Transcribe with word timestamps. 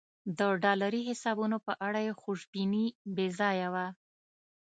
د 0.37 0.39
ډالري 0.63 1.01
حسابونو 1.09 1.57
په 1.65 1.73
اړه 1.87 1.99
یې 2.05 2.13
خوشبیني 2.21 2.85
بې 3.15 3.27
ځایه 3.39 3.67
وه. 3.73 3.87